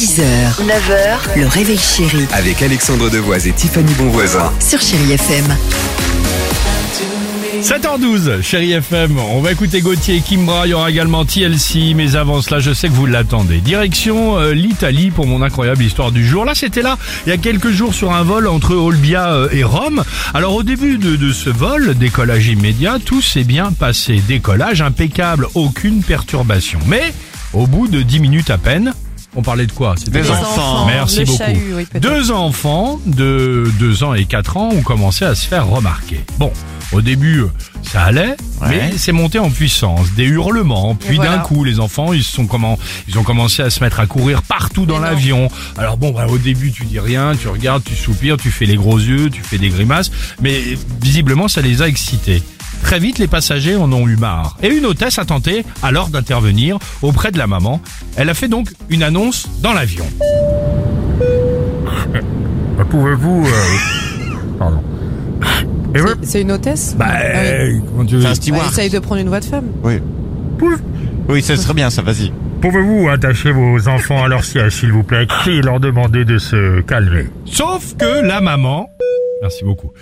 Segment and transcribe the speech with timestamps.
[0.00, 0.22] 6h,
[0.64, 4.50] 9h, le réveil chéri Avec Alexandre Devoise et Tiffany Bonvoisin.
[4.58, 5.44] sur Chérie FM.
[7.60, 12.16] 7h12, chérie FM, on va écouter Gauthier et Kimbra, il y aura également TLC, mais
[12.16, 13.58] avant cela, je sais que vous l'attendez.
[13.58, 16.46] Direction euh, l'Italie pour mon incroyable histoire du jour.
[16.46, 16.96] Là, c'était là,
[17.26, 20.02] il y a quelques jours sur un vol entre Olbia euh, et Rome.
[20.32, 24.22] Alors au début de, de ce vol, décollage immédiat, tout s'est bien passé.
[24.26, 26.78] Décollage impeccable, aucune perturbation.
[26.86, 27.12] Mais
[27.52, 28.94] au bout de 10 minutes à peine,
[29.36, 30.86] on parlait de quoi Des quoi enfants.
[30.86, 31.38] Merci Le beaucoup.
[31.38, 32.02] chahut, oui, peut-être.
[32.02, 36.20] Deux enfants de 2 ans et 4 ans ont commencé à se faire remarquer.
[36.38, 36.52] Bon,
[36.92, 37.44] au début,
[37.82, 38.36] ça allait,
[38.68, 40.12] mais c'est monté en puissance.
[40.14, 41.36] Des hurlements, puis voilà.
[41.36, 42.78] d'un coup, les enfants, ils, se sont comment,
[43.08, 45.48] ils ont commencé à se mettre à courir partout dans l'avion.
[45.78, 48.76] Alors bon, bah, au début, tu dis rien, tu regardes, tu soupires, tu fais les
[48.76, 50.60] gros yeux, tu fais des grimaces, mais
[51.00, 52.42] visiblement, ça les a excités.
[52.90, 54.56] Très vite, les passagers en ont eu marre.
[54.64, 57.80] Et une hôtesse a tenté alors d'intervenir auprès de la maman.
[58.16, 60.04] Elle a fait donc une annonce dans l'avion.
[62.90, 63.46] Pouvez-vous...
[64.58, 64.82] Pardon.
[65.94, 67.80] Et ouais, C'est une hôtesse bah, Ah oui.
[67.86, 68.72] comment tu veux C'est un Bah, steward.
[68.72, 69.66] essaye de prendre une voix de femme.
[69.84, 70.00] Oui.
[71.28, 72.32] Oui, ça serait bien, ça, vas-y.
[72.60, 76.80] Pouvez-vous attacher vos enfants à leur siège, s'il vous plaît, et leur demander de se
[76.80, 77.26] calmer?
[77.44, 78.90] Sauf que la maman...
[79.42, 79.92] Merci beaucoup.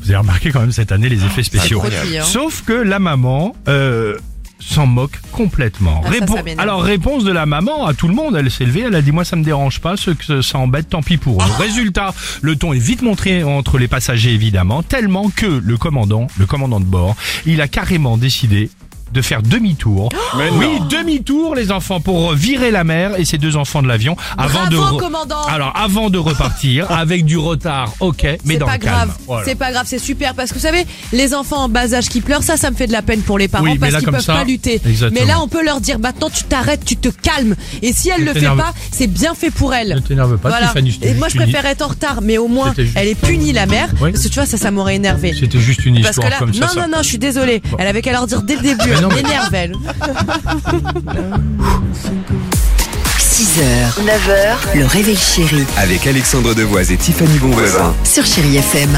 [0.00, 1.82] Vous avez remarqué quand même cette année les effets spéciaux.
[1.84, 2.24] De filles, hein.
[2.24, 4.16] Sauf que la maman euh,
[4.60, 6.02] s'en moque complètement.
[6.04, 6.60] Ah, ça, Répon- ça m'énerve.
[6.60, 9.12] Alors réponse de la maman à tout le monde, elle s'est levée, elle a dit
[9.12, 11.46] moi ça me dérange pas, ceux que ça embête, tant pis pour eux.
[11.48, 11.56] Ah.
[11.62, 16.46] Résultat, le ton est vite montré entre les passagers évidemment, tellement que le commandant, le
[16.46, 17.16] commandant de bord,
[17.46, 18.70] il a carrément décidé
[19.12, 20.08] de faire demi-tour.
[20.52, 24.66] Oui, demi-tour les enfants pour virer la mère et ses deux enfants de l'avion avant
[24.68, 28.72] de re- commandant Alors avant de repartir avec du retard, OK, mais C'est dans pas
[28.74, 28.94] le calme.
[28.94, 29.44] grave, Voilà.
[29.46, 32.20] c'est pas grave, c'est super parce que vous savez, les enfants en bas âge qui
[32.20, 33.98] pleurent, ça, ça me fait de la peine pour les parents Oui, mais parce là,
[33.98, 34.80] qu'ils comme peuvent ça, pas lutter.
[34.86, 35.20] exactement.
[35.20, 37.54] Mais là, on peut leur dire maintenant, tu t'arrêtes, tu te calmes.
[37.82, 39.94] Et si elle Ne le fait t'énerve- pas, c'est bien fait pour elle.
[39.94, 40.72] Ne t'énerve pas, Voilà.
[40.76, 43.08] Et juste moi, je une- préfère être en retard, mais au moins, C'était juste- elle
[43.08, 44.12] est punie la mère, Oui.
[44.12, 45.34] parce que tu vois, ça, ça m'aurait énervé.
[45.38, 46.60] C'était juste une Parce que histoire là, comme ça.
[46.60, 46.80] non, ça.
[46.82, 47.62] non, non, je suis désolée.
[47.78, 48.90] Elle avait qu'à leur dire dès le début.
[48.98, 49.72] Mais non, Elle mais- m'énerve, elle.
[53.18, 57.94] 6h, 9h, le réveil chéri Avec Alexandre Devoise et Tiffany Bonvoisin.
[58.04, 58.90] sur Chérie FM.